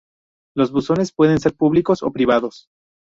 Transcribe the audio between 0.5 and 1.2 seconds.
Los buzones